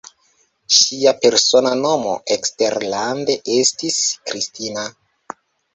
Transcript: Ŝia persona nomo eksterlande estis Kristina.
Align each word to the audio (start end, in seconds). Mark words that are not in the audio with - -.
Ŝia 0.77 1.13
persona 1.25 1.75
nomo 1.83 2.15
eksterlande 2.37 3.39
estis 3.61 4.03
Kristina. 4.31 4.93